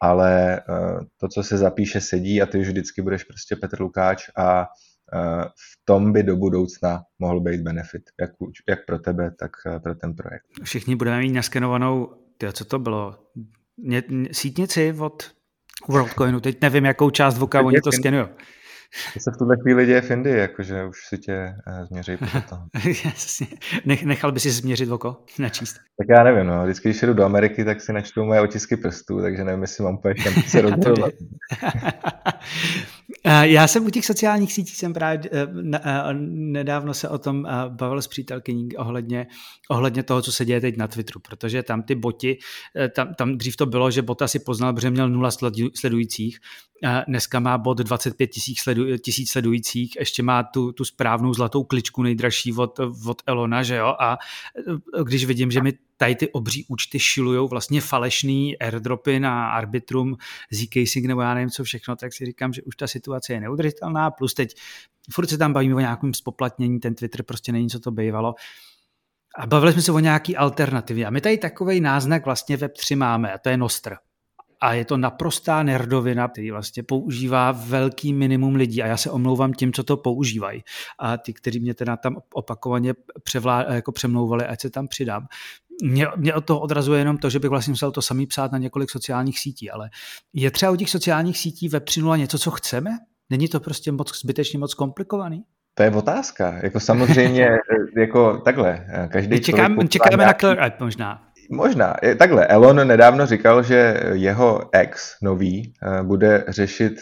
[0.01, 0.61] ale
[1.17, 4.67] to, co se zapíše, sedí a ty už vždycky budeš prostě Petr Lukáč a
[5.55, 8.31] v tom by do budoucna mohl být benefit, jak,
[8.69, 9.51] jak pro tebe, tak
[9.83, 10.45] pro ten projekt.
[10.63, 13.15] Všichni budeme mít naskenovanou, tyjo, co to bylo,
[13.77, 15.31] Ně, sítnici od
[15.87, 18.25] WorldCoinu, teď nevím, jakou část voka oni to skenují.
[19.13, 22.41] To se v tuhle chvíli děje v Indii, jakože už si tě uh, změří podle
[22.49, 22.67] toho.
[24.05, 25.73] Nechal by si změřit oko, načíst.
[25.73, 26.63] Tak já nevím, no.
[26.63, 29.95] Vždycky, když jdu do Ameriky, tak si načtu moje otisky prstů, takže nevím, jestli mám
[29.95, 30.15] úplně
[30.47, 31.13] se rozhodovat.
[33.41, 38.01] Já jsem u těch sociálních sítí jsem právě eh, eh, nedávno se o tom bavil
[38.01, 39.27] s přítelkyní ohledně,
[39.69, 42.37] ohledně toho, co se děje teď na Twitteru, protože tam ty boti,
[42.95, 45.29] tam, tam dřív to bylo, že bota si poznal, protože měl nula
[45.75, 46.39] sledujících,
[47.07, 52.03] dneska má bot 25 tisíc sledu, tisíc sledujících, ještě má tu, tu správnou zlatou kličku
[52.03, 54.17] nejdražší od, od Elona, že jo, a
[55.03, 60.17] když vidím, že mi tady ty obří účty šilujou vlastně falešný airdropy na Arbitrum,
[60.53, 64.11] Zcasing nebo já nevím co všechno, tak si říkám, že už ta situace je neudržitelná,
[64.11, 64.55] plus teď
[65.11, 68.35] furt se tam bavíme o nějakém spoplatnění, ten Twitter prostě není, co to bývalo.
[69.37, 71.05] A bavili jsme se o nějaký alternativě.
[71.05, 73.95] A my tady takový náznak vlastně Web3 máme, a to je Nostr
[74.61, 79.53] a je to naprostá nerdovina, který vlastně používá velký minimum lidí a já se omlouvám
[79.53, 80.63] tím, co to používají.
[80.99, 85.27] A ty, kteří mě teda tam opakovaně převlá, jako přemlouvali, ať se tam přidám.
[85.83, 88.57] Mě, mě od toho odrazuje jenom to, že bych vlastně musel to samý psát na
[88.57, 89.89] několik sociálních sítí, ale
[90.33, 92.91] je třeba u těch sociálních sítí 3.0 něco, co chceme?
[93.29, 95.43] Není to prostě moc zbytečně moc komplikovaný?
[95.73, 96.59] To je otázka.
[96.63, 97.49] Jako samozřejmě,
[97.97, 100.27] jako takhle, každý Čekám, Čekáme nějaký...
[100.27, 101.21] na Killer App možná.
[101.49, 101.95] Možná.
[102.19, 106.93] Takhle, Elon nedávno říkal, že jeho ex nový eh, bude řešit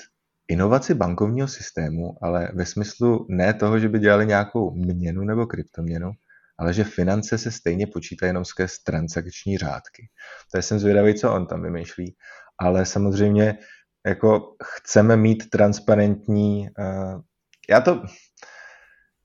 [0.47, 6.12] inovaci bankovního systému, ale ve smyslu ne toho, že by dělali nějakou měnu nebo kryptoměnu,
[6.58, 10.10] ale že finance se stejně počítají jenom skrz transakční řádky.
[10.52, 12.16] To jsem zvědavý, co on tam vymýšlí.
[12.58, 13.58] Ale samozřejmě
[14.06, 16.70] jako chceme mít transparentní...
[16.80, 17.22] Uh,
[17.70, 18.04] já to,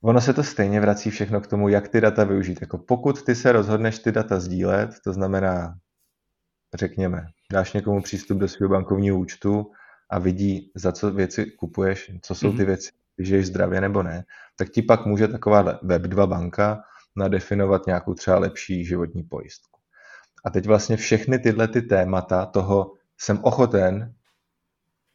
[0.03, 2.59] Ono se to stejně vrací všechno k tomu, jak ty data využít.
[2.61, 5.75] Jako pokud ty se rozhodneš ty data sdílet, to znamená,
[6.75, 9.71] řekněme, dáš někomu přístup do svého bankovního účtu
[10.11, 12.67] a vidí, za co věci kupuješ, co jsou ty mhm.
[12.67, 14.25] věci, žiješ zdravě nebo ne,
[14.57, 16.83] tak ti pak může taková Web2 banka
[17.19, 19.81] nadefinovat nějakou třeba lepší životní pojistku.
[20.45, 24.15] A teď vlastně všechny tyhle ty témata toho jsem ochoten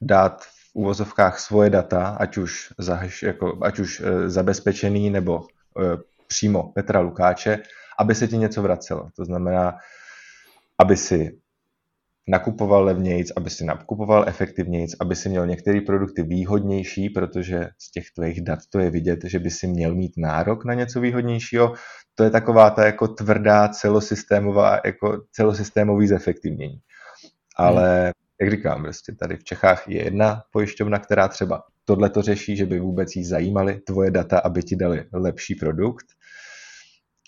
[0.01, 6.63] dát úvozovkách svoje data, ať už, za, jako, ať už e, zabezpečený nebo e, přímo
[6.63, 7.59] Petra Lukáče,
[7.99, 9.09] aby se ti něco vracelo.
[9.15, 9.77] To znamená,
[10.79, 11.39] aby si
[12.27, 18.05] nakupoval levnějc, aby si nakupoval efektivnějc, aby si měl některé produkty výhodnější, protože z těch
[18.15, 21.73] tvých dat to je vidět, že by si měl mít nárok na něco výhodnějšího.
[22.15, 26.79] To je taková ta jako tvrdá celosystémová, jako celosystémový zefektivnění.
[27.57, 32.55] Ale jak říkám, prostě tady v Čechách je jedna pojišťovna, která třeba tohle to řeší,
[32.55, 36.05] že by vůbec jí zajímaly tvoje data, aby ti dali lepší produkt.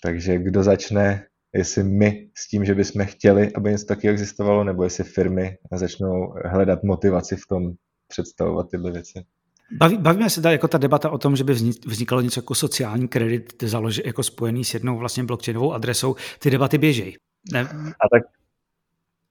[0.02, 4.84] Takže kdo začne, jestli my s tím, že bychom chtěli, aby něco taky existovalo, nebo
[4.84, 7.72] jestli firmy začnou hledat motivaci v tom
[8.08, 9.24] představovat tyhle věci.
[9.72, 11.52] Baví, bavíme se tady jako ta debata o tom, že by
[11.86, 16.16] vznikalo něco jako sociální kredit založi, jako spojený s jednou vlastně blockchainovou adresou.
[16.38, 17.16] Ty debaty běžejí.
[17.52, 17.60] Ne?
[17.60, 18.22] A tak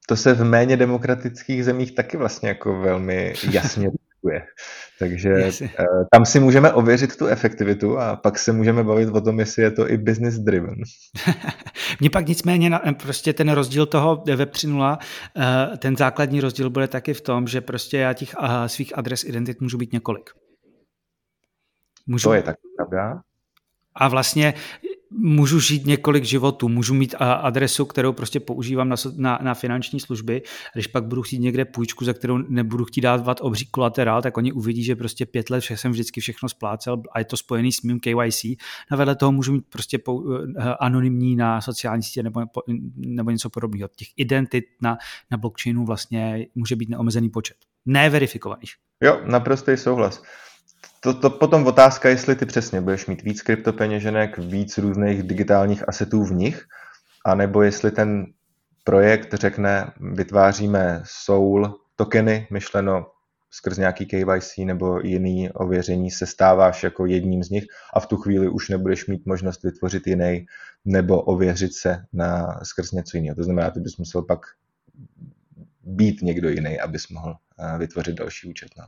[0.08, 3.90] to se v méně demokratických zemích taky vlastně jako velmi jasně
[4.26, 4.42] diskuje.
[5.00, 5.68] Takže uh,
[6.12, 9.72] tam si můžeme ověřit tu efektivitu a pak se můžeme bavit o tom, jestli je
[9.72, 10.76] to i business driven.
[12.00, 14.98] Mně pak nicméně prostě ten rozdíl toho Web 3.0,
[15.38, 19.24] uh, ten základní rozdíl bude taky v tom, že prostě já těch uh, svých adres
[19.24, 20.30] identit můžu být několik.
[22.08, 22.30] Můžu...
[22.30, 23.22] To je tak pravda.
[23.96, 24.54] A vlastně
[25.18, 30.42] můžu žít několik životů, můžu mít adresu, kterou prostě používám na, na, na finanční služby.
[30.74, 34.52] Když pak budu chtít někde půjčku, za kterou nebudu chtít dávat obří kolaterál, tak oni
[34.52, 38.00] uvidí, že prostě pět let jsem vždycky všechno splácel a je to spojený s mým
[38.00, 38.44] KYC.
[38.92, 42.42] A vedle toho můžu mít prostě eh, anonymní na sociální sítě nebo,
[42.98, 43.90] nebo něco podobného.
[43.96, 44.98] Těch identit na,
[45.32, 47.58] na blockchainu vlastně může být neomezený počet.
[47.86, 48.74] Neverifikovaných.
[49.04, 50.24] Jo, naprostý souhlas
[51.00, 56.24] to, to potom otázka, jestli ty přesně budeš mít víc kryptopeněženek, víc různých digitálních asetů
[56.24, 56.66] v nich,
[57.26, 58.26] anebo jestli ten
[58.84, 63.06] projekt řekne, vytváříme soul tokeny, myšleno
[63.52, 68.18] skrz nějaký KYC nebo jiný ověření se stáváš jako jedním z nich a v tu
[68.18, 70.46] chvíli už nebudeš mít možnost vytvořit jiný
[70.86, 73.36] nebo ověřit se na, skrz něco jiného.
[73.36, 74.40] To znamená, ty bys musel pak
[75.84, 78.70] být někdo jiný, abys mohl eh, vytvořit další účet.
[78.78, 78.86] No.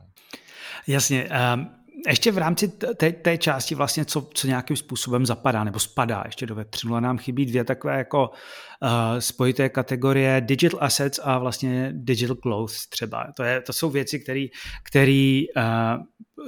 [0.86, 1.28] Jasně.
[1.54, 6.22] Um, ještě v rámci té, té části vlastně, co, co nějakým způsobem zapadá nebo spadá
[6.26, 8.30] ještě do Web3, nám chybí dvě takové jako
[8.82, 13.32] uh, spojité kategorie digital assets a vlastně digital clothes třeba.
[13.36, 14.24] To, je, to jsou věci,
[14.82, 15.62] které uh,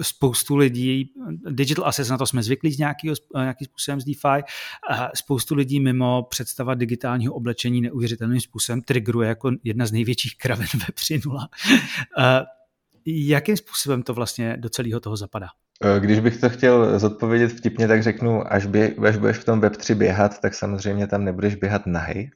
[0.03, 1.13] spoustu lidí,
[1.51, 4.43] digital assets, na to jsme zvyklí z nějakého, nějakým způsobem z DeFi,
[5.15, 10.95] spoustu lidí mimo představa digitálního oblečení neuvěřitelným způsobem triggeruje jako jedna z největších kraven ve
[10.95, 12.45] 3.0.
[13.07, 15.47] Jakým způsobem to vlastně do celého toho zapadá?
[15.85, 19.61] Eh, když bych to chtěl zodpovědět vtipně, tak řeknu, až, bě, až budeš v tom
[19.61, 22.31] Web3 běhat, tak samozřejmě tam nebudeš běhat nahy,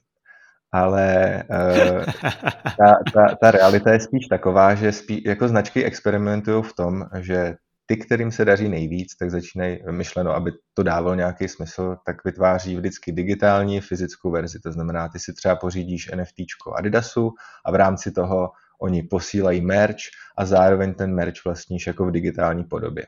[0.73, 2.05] ale uh,
[2.79, 7.55] ta, ta, ta realita je spíš taková, že spíš, jako značky experimentují v tom, že
[7.87, 12.77] ty, kterým se daří nejvíc, tak začínají myšleno, aby to dávalo nějaký smysl, tak vytváří
[12.77, 14.61] vždycky digitální fyzickou verzi.
[14.61, 16.35] To znamená, ty si třeba pořídíš NFT
[16.77, 17.31] Adidasu
[17.65, 18.51] a v rámci toho
[18.85, 20.05] oni posílají merch
[20.39, 23.07] a zároveň ten merch vlastníš jako v digitální podobě.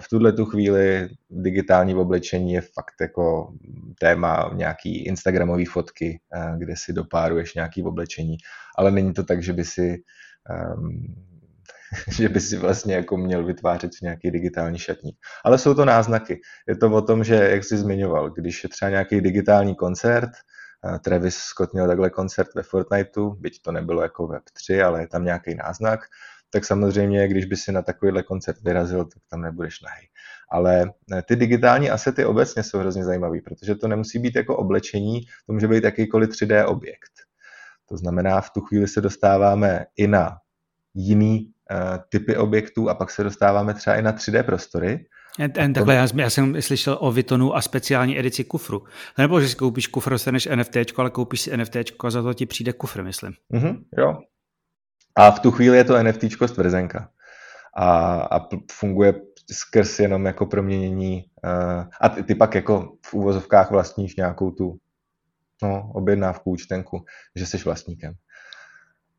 [0.00, 3.52] V tuhle tu chvíli digitální oblečení je fakt jako
[4.00, 8.36] téma nějaký instagramové fotky, eh, kde si dopáruješ nějaký oblečení,
[8.78, 10.02] ale není to tak, že by si
[10.76, 11.14] um,
[12.16, 15.16] že by si vlastně jako měl vytvářet nějaký digitální šatník.
[15.44, 16.40] Ale jsou to náznaky.
[16.68, 20.30] Je to o tom, že, jak jsi zmiňoval, když je třeba nějaký digitální koncert,
[21.04, 25.06] Travis Scott měl takhle koncert ve Fortniteu, byť to nebylo jako Web 3, ale je
[25.06, 26.00] tam nějaký náznak,
[26.50, 30.08] tak samozřejmě, když by si na takovýhle koncert vyrazil, tak tam nebudeš nahý.
[30.50, 35.20] Ale eh, ty digitální asety obecně jsou hrozně zajímavý, protože to nemusí být jako oblečení,
[35.46, 37.12] to může být jakýkoliv 3D objekt.
[37.88, 40.36] To znamená, v tu chvíli se dostáváme i na
[40.94, 45.06] jiný uh, typy objektů a pak se dostáváme třeba i na 3D prostory.
[45.52, 48.82] Ten, takhle, já, já jsem slyšel o Vitonu a speciální edici kufru.
[49.18, 52.46] Nebo že si koupíš kufr, dostaneš NFT, ale koupíš si NFT a za to ti
[52.46, 53.32] přijde kufr, myslím.
[53.52, 54.18] Mm-hmm, jo,
[55.16, 57.10] a v tu chvíli je to NFT stvrzenka.
[57.76, 59.14] A, a funguje
[59.52, 61.24] skrz jenom jako proměnění.
[61.44, 64.76] Uh, a ty, ty pak jako v úvozovkách vlastníš nějakou tu
[65.62, 67.04] no, objednávku, účtenku,
[67.36, 68.14] že jsi vlastníkem.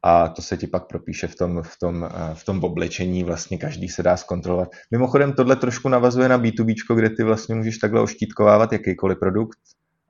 [0.03, 3.57] A to se ti pak propíše v tom, v tom, uh, v tom oblečení, vlastně
[3.57, 4.69] každý se dá zkontrolovat.
[4.91, 9.59] Mimochodem tohle trošku navazuje na B2B, kde ty vlastně můžeš takhle oštítkovávat jakýkoliv produkt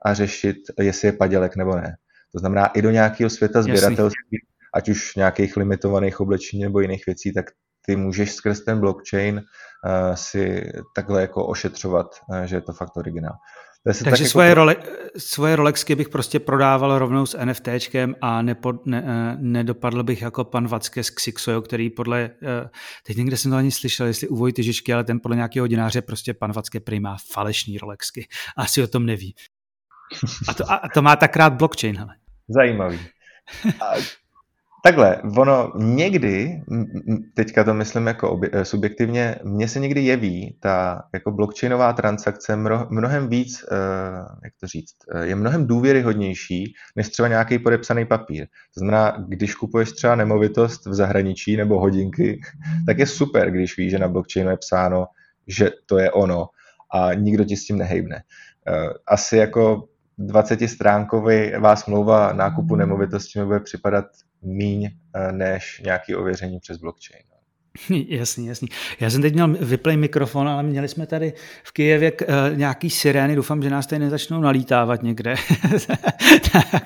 [0.04, 1.96] a řešit, jestli je padělek nebo ne.
[2.32, 4.38] To znamená, i do nějakého světa sběratelství
[4.74, 7.44] ať už nějakých limitovaných oblečení nebo jiných věcí, tak
[7.86, 12.96] ty můžeš skrz ten blockchain uh, si takhle jako ošetřovat, uh, že je to fakt
[12.96, 13.34] originál.
[13.84, 14.54] Takže tak svoje, jako...
[14.54, 14.76] role,
[15.16, 20.44] svoje Rolexky bych prostě prodával rovnou s NFTčkem a nepo, ne, eh, nedopadl bych jako
[20.44, 22.30] pan Vacké z Xixojo, který podle,
[23.06, 26.02] teď někde jsem to ani slyšel, jestli u Vojty Žižky, ale ten podle nějakého hodináře
[26.02, 28.28] prostě pan Vacké prý má falešný Rolexky.
[28.56, 29.34] Asi o tom neví.
[30.48, 32.14] A to, a to má tak rád blockchain, hele.
[32.48, 32.98] Zajímavý.
[33.80, 33.94] A
[34.84, 36.62] Takhle, ono někdy,
[37.34, 42.56] teďka to myslím jako eh, subjektivně, mně se někdy jeví ta jako blockchainová transakce
[42.90, 43.76] mnohem víc, eh,
[44.44, 48.46] jak to říct, eh, je mnohem důvěryhodnější než třeba nějaký podepsaný papír.
[48.46, 52.40] To znamená, když kupuješ třeba nemovitost v zahraničí nebo hodinky,
[52.86, 55.06] tak je super, když víš, že na blockchainu je psáno,
[55.46, 56.46] že to je ono
[56.94, 58.22] a nikdo ti s tím nehejbne.
[59.06, 64.04] Asi jako 20-stránková smlouva nákupu nemovitosti mi bude připadat
[64.42, 67.32] míň eh, než nějaké ověření přes blockchain.
[68.08, 68.68] Jasný, jasný.
[69.00, 71.32] Já jsem teď měl vyplay mikrofon, ale měli jsme tady
[71.64, 72.26] v Kijevě uh,
[72.56, 75.34] nějaký sirény, doufám, že nás tady nezačnou nalítávat někde.
[76.52, 76.82] tak,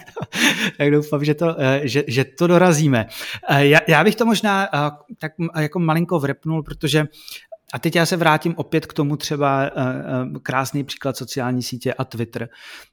[0.79, 3.07] tak doufám, že to, uh, že, že to dorazíme.
[3.51, 4.81] Uh, já, já bych to možná uh,
[5.19, 7.05] tak jako malinko vrepnul, protože
[7.73, 12.05] a teď já se vrátím opět k tomu třeba uh, krásný příklad sociální sítě a
[12.05, 12.49] Twitter.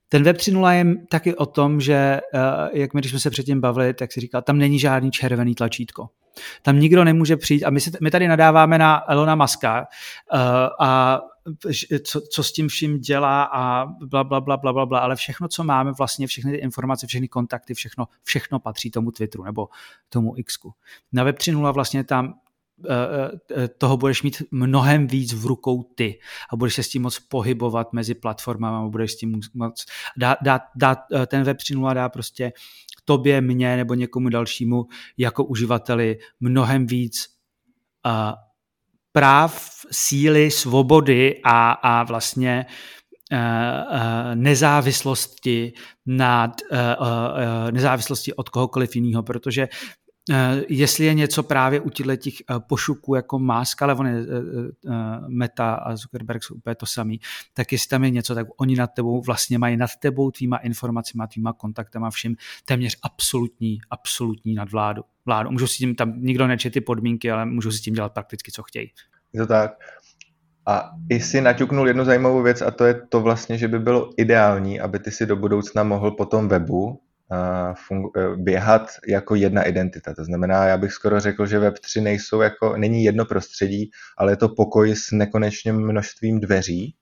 [0.10, 2.40] Ten Web 3.0 je taky o tom, že uh,
[2.74, 6.10] jak my, když jsme se předtím bavili, tak si říkal, tam není žádný červený tlačítko.
[6.62, 9.88] Tam nikdo nemůže přijít a my, se, my tady nadáváme na Elona Muska
[10.80, 11.20] a
[12.04, 15.48] co, co s tím vším dělá a bla, bla, bla, bla, bla, bla, ale všechno,
[15.48, 19.68] co máme, vlastně všechny ty informace, všechny kontakty, všechno, všechno patří tomu Twitteru nebo
[20.10, 20.74] tomu Xku.
[21.12, 22.43] Na Web 3.0 vlastně tam Eh, eh,
[23.78, 26.20] toho budeš mít mnohem víc v rukou ty
[26.54, 29.86] a budeš se s tím moc pohybovat mezi platformami budeš s tím moc
[30.18, 32.54] dát, dát, dát eh, ten web 3.0 dá prostě
[33.06, 34.86] tobě, mně nebo někomu dalšímu
[35.18, 37.28] jako uživateli mnohem víc
[38.06, 38.12] uh,
[39.12, 42.66] práv, síly, svobody a, a vlastně
[44.34, 45.74] nezávislosti
[46.06, 46.62] nad
[47.72, 50.03] nezávislosti od kohokoliv jiného, protože Eh,
[50.70, 54.92] jestli je něco právě u těchto těch eh, pošuků jako Musk, ale on je eh,
[55.28, 57.20] Meta a Zuckerberg jsou úplně to samý,
[57.54, 61.24] tak jestli tam je něco, tak oni nad tebou vlastně mají nad tebou tvýma informacemi,
[61.34, 65.04] tvýma kontaktama vším téměř absolutní, absolutní nadvládu.
[65.26, 65.52] Vládu.
[65.52, 68.64] Můžu si tím, tam nikdo neče ty podmínky, ale můžu si tím dělat prakticky, co
[68.64, 68.92] chtějí.
[69.34, 69.72] Je to tak.
[70.66, 74.10] A i si naťuknul jednu zajímavou věc a to je to vlastně, že by bylo
[74.18, 77.02] ideální, aby ty si do budoucna mohl po tom webu
[78.36, 80.14] běhat jako jedna identita.
[80.14, 84.38] To znamená, já bych skoro řekl, že Web3 nejsou jako, není jedno prostředí, ale je
[84.38, 86.96] to pokoj s nekonečným množstvím dveří.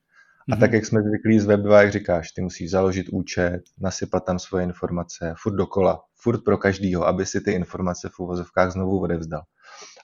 [0.52, 0.60] A mm-hmm.
[0.60, 4.64] tak, jak jsme zvyklí z Web2, jak říkáš, ty musíš založit účet, nasypat tam svoje
[4.64, 9.42] informace, furt dokola, furt pro každýho, aby si ty informace v uvozovkách znovu odevzdal.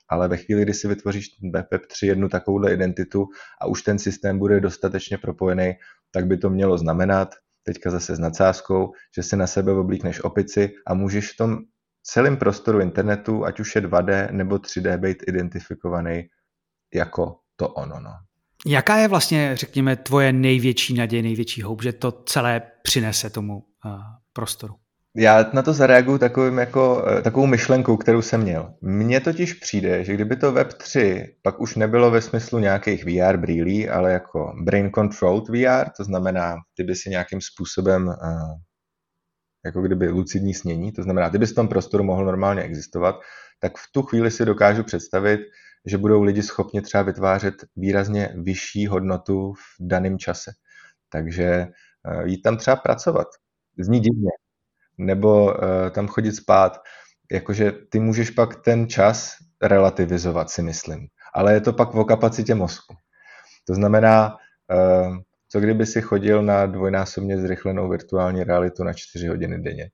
[0.10, 3.28] Ale ve chvíli, kdy si vytvoříš Web3 jednu takovouhle identitu
[3.62, 5.74] a už ten systém bude dostatečně propojený,
[6.12, 7.36] tak by to mělo znamenat,
[7.68, 11.58] teďka zase s nadsázkou, že si na sebe oblíkneš opici a můžeš v tom
[12.04, 16.24] celém prostoru internetu, ať už je 2D nebo 3D, být identifikovaný
[16.94, 18.00] jako to ono.
[18.00, 18.12] No.
[18.66, 23.92] Jaká je vlastně, řekněme, tvoje největší naděje, největší houp, že to celé přinese tomu uh,
[24.34, 24.76] prostoru?
[25.20, 28.74] Já na to zareaguju takovým jako, eh, takovou myšlenkou, kterou jsem měl.
[28.82, 33.90] Mně totiž přijde, že kdyby to Web3 pak už nebylo ve smyslu nějakých VR brýlí,
[33.90, 38.14] ale jako brain controlled VR, to znamená, ty by si nějakým způsobem uh,
[39.66, 43.16] jako kdyby lucidní snění, to znamená, ty by v tom prostoru mohl normálně existovat,
[43.60, 45.40] tak v tu chvíli si dokážu představit,
[45.86, 50.52] že budou lidi schopni třeba vytvářet výrazně vyšší hodnotu v daném čase.
[51.10, 51.68] Takže
[52.08, 53.28] uh, jít tam třeba pracovat.
[53.80, 54.32] Zní divně,
[54.98, 55.54] nebo
[55.92, 56.82] tam chodit spát.
[57.32, 61.08] Jakože ty můžeš pak ten čas relativizovat, si myslím.
[61.34, 62.96] Ale je to pak o kapacitě mozku.
[63.68, 64.36] To znamená,
[64.72, 65.18] uh,
[65.50, 69.90] co kdyby si chodil na dvojnásobně zrychlenou virtuální realitu na 4 hodiny denně.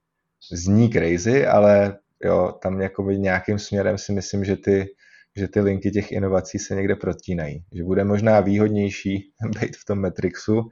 [0.51, 4.85] Zní crazy, ale jo, tam nějakým směrem si myslím, že ty,
[5.35, 7.63] že ty linky těch inovací se někde protínají.
[7.73, 10.69] Že bude možná výhodnější být v tom Matrixu,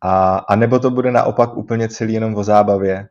[0.00, 3.08] a, a nebo to bude naopak úplně celý jenom o zábavě,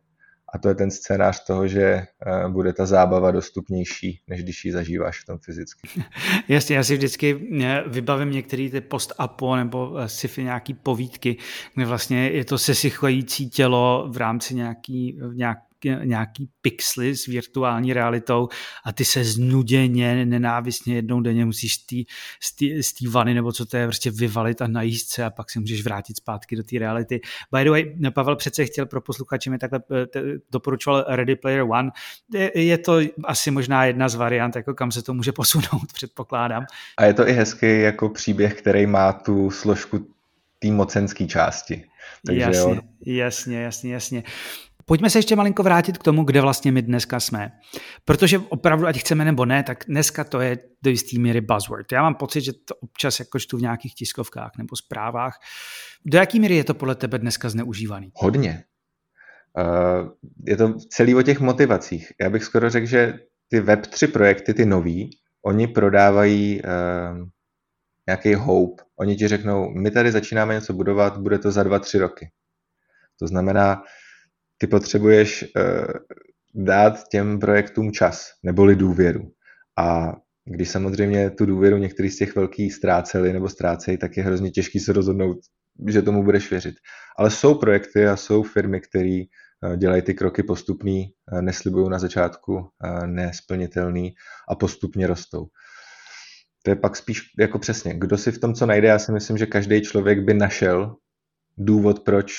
[0.54, 2.08] a to je ten scénář toho, že eh,
[2.50, 5.88] bude ta zábava dostupnější, než když ji zažíváš v tom fyzicky.
[6.48, 11.38] Jasně, já si vždycky eh, vybavím některé ty post-apo nebo eh, sci-fi nějaký povídky,
[11.76, 15.58] kde vlastně je to sesychlající tělo v rámci nějaký, nějak,
[16.04, 18.48] nějaký pixely s virtuální realitou
[18.86, 21.78] a ty se znuděně, nenávistně jednou denně musíš
[22.82, 25.60] z té vany nebo co to je prostě vyvalit a najíst se a pak si
[25.60, 27.20] můžeš vrátit zpátky do té reality.
[27.54, 31.92] By the way, Pavel přece chtěl pro posluchače mi takhle eh, doporučoval Ready Player One.
[32.56, 36.66] Je to asi možná jedna z variant, jako kam se to může posunout, předpokládám.
[36.98, 40.08] A je to i hezký jako příběh, který má tu složku
[40.60, 41.84] té mocenské části.
[42.26, 42.82] Takže jasně, jo.
[43.06, 44.24] jasně, jasně, jasně.
[44.90, 47.52] Pojďme se ještě malinko vrátit k tomu, kde vlastně my dneska jsme.
[48.06, 51.92] Protože opravdu, ať chceme nebo ne, tak dneska to je do jisté míry buzzword.
[51.92, 55.40] Já mám pocit, že to občas jako čtu v nějakých tiskovkách nebo zprávách.
[56.06, 58.12] Do jaké míry je to podle tebe dneska zneužívaný?
[58.16, 58.64] Hodně.
[59.58, 60.10] Uh,
[60.46, 62.12] je to celý o těch motivacích.
[62.22, 65.10] Já bych skoro řekl, že ty Web3 projekty, ty nový,
[65.42, 67.28] oni prodávají uh,
[68.08, 68.84] nějaký hope.
[68.96, 72.32] Oni ti řeknou, my tady začínáme něco budovat, bude to za dva, tři roky.
[73.20, 73.82] To znamená,
[74.58, 75.94] ty potřebuješ uh,
[76.56, 79.32] dát těm projektům čas, neboli důvěru.
[79.78, 80.14] A
[80.46, 84.80] když samozřejmě tu důvěru některý z těch velkých ztráceli nebo ztrácejí, tak je hrozně těžký
[84.80, 85.38] se rozhodnout,
[85.88, 86.76] že tomu budeš věřit.
[87.18, 89.22] Ale jsou projekty a jsou firmy, které
[89.64, 92.70] eh, dělají ty kroky postupný, eh, neslibují na začátku
[93.06, 94.14] nesplnitelný
[94.50, 95.46] a postupně rostou.
[96.64, 99.38] To je pak spíš jako přesně, kdo si v tom co najde, já si myslím,
[99.38, 100.96] že každý člověk by našel
[101.58, 102.34] důvod, proč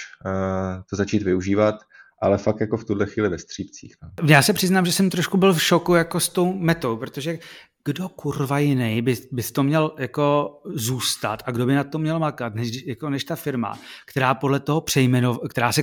[0.91, 1.75] to začít využívat
[2.23, 3.95] ale fakt jako v tuhle chvíli ve střípcích.
[4.03, 4.29] No.
[4.29, 7.39] Já se přiznám, že jsem trošku byl v šoku jako s tou metou, protože
[7.85, 12.19] kdo kurva jiný by, by to měl jako zůstat a kdo by na to měl
[12.19, 15.83] makat, než, jako, než ta firma, která podle toho přejmenov, která se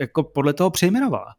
[0.00, 1.34] jako podle toho přejmenovala.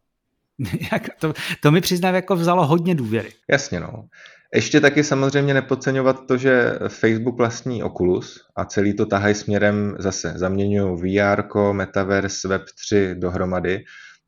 [1.20, 3.30] to, to mi přiznám jako vzalo hodně důvěry.
[3.50, 4.08] Jasně no.
[4.54, 10.34] Ještě taky samozřejmě nepodceňovat to, že Facebook vlastní Oculus a celý to tahají směrem zase.
[10.36, 13.84] Zaměňují VR, Metaverse, Web3 dohromady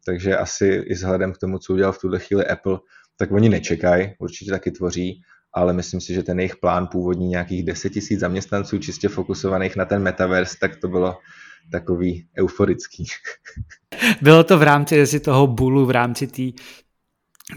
[0.05, 2.79] takže asi i vzhledem k tomu, co udělal v tuhle chvíli Apple,
[3.17, 5.21] tak oni nečekají, určitě taky tvoří,
[5.53, 9.85] ale myslím si, že ten jejich plán původní nějakých 10 tisíc zaměstnanců čistě fokusovaných na
[9.85, 11.17] ten metaverse, tak to bylo
[11.71, 13.05] takový euforický.
[14.21, 16.53] Bylo to v rámci toho bulu, v rámci tý,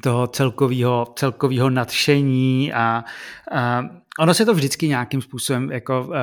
[0.02, 3.04] toho celkového, celkového nadšení a,
[3.52, 3.82] a
[4.18, 6.14] ono se to vždycky nějakým způsobem, jako, uh,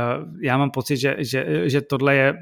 [0.42, 2.34] já mám pocit, že, že, že tohle je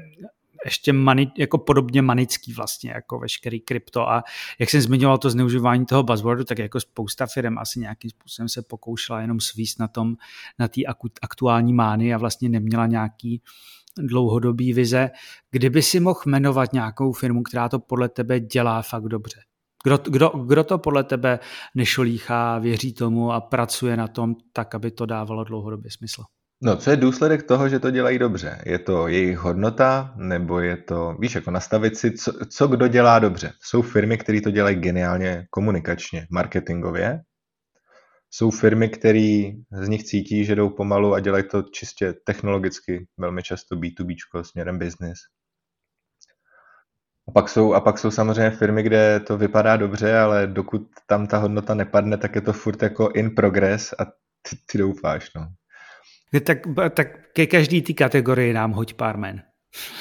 [0.64, 4.24] ještě mani, jako podobně manický vlastně, jako veškerý krypto a
[4.58, 8.62] jak jsem zmiňoval to zneužívání toho buzzwordu, tak jako spousta firm asi nějakým způsobem se
[8.62, 10.16] pokoušela jenom svíst na tom,
[10.58, 10.80] na té
[11.22, 13.42] aktuální mány a vlastně neměla nějaký
[13.98, 15.10] dlouhodobý vize.
[15.50, 19.40] Kdyby si mohl jmenovat nějakou firmu, která to podle tebe dělá fakt dobře?
[19.84, 21.38] Kdo, kdo, kdo to podle tebe
[21.74, 26.22] nešolíchá, věří tomu a pracuje na tom tak, aby to dávalo dlouhodobě smysl?
[26.62, 28.62] No, co je důsledek toho, že to dělají dobře?
[28.66, 33.18] Je to jejich hodnota, nebo je to, víš, jako nastavit si, co, co kdo dělá
[33.18, 33.52] dobře?
[33.62, 37.20] Jsou firmy, které to dělají geniálně komunikačně, marketingově.
[38.30, 43.42] Jsou firmy, které z nich cítí, že jdou pomalu a dělají to čistě technologicky, velmi
[43.42, 45.18] často B2B směrem business.
[47.28, 51.26] A pak, jsou, a pak jsou samozřejmě firmy, kde to vypadá dobře, ale dokud tam
[51.26, 55.34] ta hodnota nepadne, tak je to furt jako in progress a ty, ty doufáš.
[55.36, 55.48] No.
[56.44, 56.58] Tak,
[56.94, 59.42] tak ke každý té kategorii nám hoď pár men.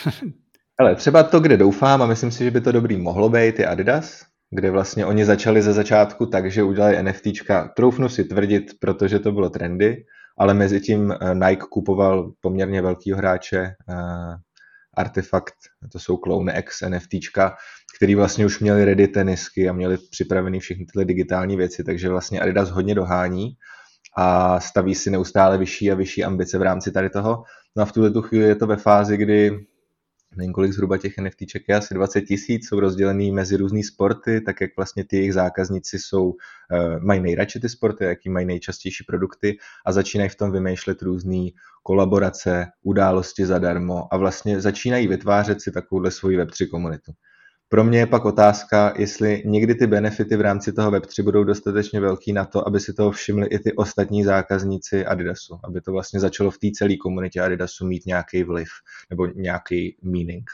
[0.79, 3.67] Ale třeba to, kde doufám, a myslím si, že by to dobrý mohlo být, je
[3.67, 9.19] Adidas, kde vlastně oni začali ze začátku tak, že udělali NFTčka, troufnu si tvrdit, protože
[9.19, 10.03] to bylo trendy,
[10.37, 14.35] ale mezi tím eh, Nike kupoval poměrně velkýho hráče, uh,
[14.97, 15.53] Artefakt,
[15.91, 17.55] to jsou Clone X NFTčka,
[17.97, 22.39] který vlastně už měli ready tenisky a měli připravený všechny tyhle digitální věci, takže vlastně
[22.39, 23.49] Adidas hodně dohání
[24.17, 27.43] a staví si neustále vyšší a vyšší ambice v rámci tady toho.
[27.75, 29.65] No a v tuhle tu chvíli je to ve fázi, kdy
[30.37, 34.61] nevím kolik zhruba těch NFTček je, asi 20 tisíc, jsou rozdělený mezi různé sporty, tak
[34.61, 36.35] jak vlastně ty jejich zákazníci jsou, uh,
[36.99, 41.47] mají nejradši ty sporty, jaký mají nejčastější produkty a začínají v tom vymýšlet různé
[41.83, 47.11] kolaborace, události zadarmo a vlastně začínají vytvářet si takovouhle svoji Web3 komunitu.
[47.69, 51.99] Pro mě je pak otázka, jestli někdy ty benefity v rámci toho Web3 budou dostatečně
[51.99, 56.19] velký na to, aby si toho všimli i ty ostatní zákazníci Adidasu, aby to vlastně
[56.19, 58.67] začalo v té celé komunitě Adidasu mít nějaký vliv
[59.09, 60.49] nebo nějaký meaning.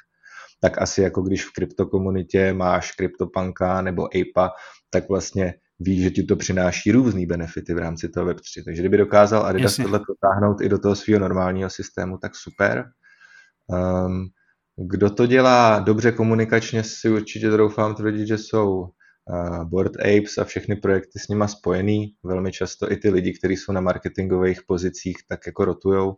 [0.61, 4.49] Tak asi jako když v kryptokomunitě máš CryptoPunka nebo Ape,
[4.89, 8.63] tak vlastně víš, že ti to přináší různé benefity v rámci toho Web3.
[8.65, 9.83] Takže kdyby dokázal Adidas Jasně.
[9.83, 12.85] tohle potáhnout i do toho svého normálního systému, tak super.
[13.67, 14.27] Um,
[14.75, 18.89] kdo to dělá dobře komunikačně, si určitě doufám tvrdit, že jsou
[19.63, 22.13] Board Apes a všechny projekty s nima spojený.
[22.23, 26.17] Velmi často i ty lidi, kteří jsou na marketingových pozicích, tak jako rotujou.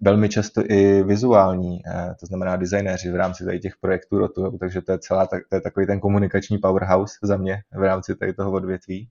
[0.00, 1.82] Velmi často i vizuální,
[2.20, 5.60] to znamená designéři v rámci tady těch projektů rotujou, takže to je, celá, to je
[5.60, 9.08] takový ten komunikační powerhouse za mě v rámci tady toho odvětví.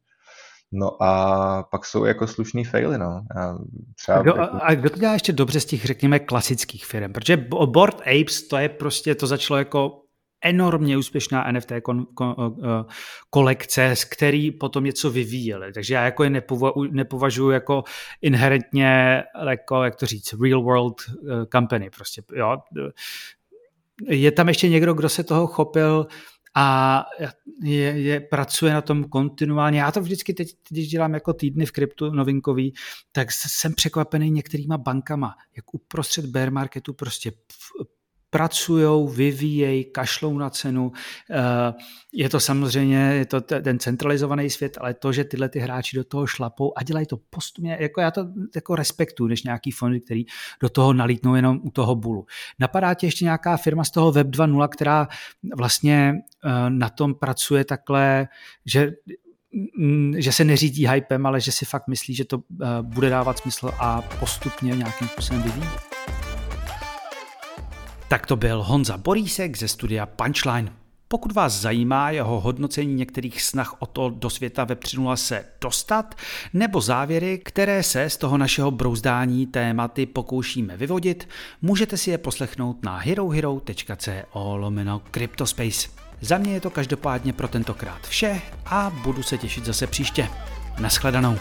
[0.72, 3.22] No a pak jsou jako slušný faily, no.
[3.38, 3.58] A,
[3.96, 4.58] třeba a, kdo, jako...
[4.62, 7.14] a kdo to dělá ještě dobře z těch, řekněme, klasických firm?
[7.14, 10.02] Protože Board Apes, to je prostě, to začalo jako
[10.42, 12.36] enormně úspěšná NFT kon, kon,
[13.30, 15.74] kolekce, z který potom něco vyvíjeli.
[15.74, 17.84] Takže já jako je nepova- nepovažuji jako
[18.22, 21.90] inherentně, jako, jak to říct, real world uh, company.
[21.90, 22.58] Prostě, jo.
[24.08, 26.08] Je tam ještě někdo, kdo se toho chopil
[26.62, 27.06] a
[27.64, 29.80] je, je, pracuje na tom kontinuálně.
[29.80, 32.74] Já to vždycky teď, když dělám jako týdny v kryptu novinkový,
[33.12, 37.32] tak jsem překvapený některýma bankama, jak uprostřed bear marketu prostě
[38.30, 40.92] pracují, vyvíjejí, kašlou na cenu.
[41.32, 41.74] Eh,
[42.14, 46.04] je to samozřejmě je to ten centralizovaný svět, ale to, že tyhle ty hráči do
[46.04, 50.24] toho šlapou a dělají to postupně, jako já to jako respektuju, než nějaký fondy, který
[50.62, 52.26] do toho nalítnou jenom u toho bulu.
[52.60, 55.08] Napadá tě ještě nějaká firma z toho Web 2.0, která
[55.56, 56.14] vlastně
[56.46, 58.28] eh, na tom pracuje takhle,
[58.66, 58.92] že
[59.78, 63.38] mm, že se neřídí hypem, ale že si fakt myslí, že to eh, bude dávat
[63.38, 65.89] smysl a postupně nějakým způsobem vyvíjí?
[68.10, 70.72] Tak to byl Honza Borísek ze studia Punchline.
[71.08, 76.16] Pokud vás zajímá jeho hodnocení některých snah o to do světa Web 3.0 se dostat,
[76.54, 81.30] nebo závěry, které se z toho našeho brouzdání tématy pokoušíme vyvodit,
[81.62, 84.12] můžete si je poslechnout na herohero.co
[84.58, 85.90] lomeno Cryptospace.
[86.22, 90.30] Za mě je to každopádně pro tentokrát vše a budu se těšit zase příště.
[90.80, 91.38] Naschledanou.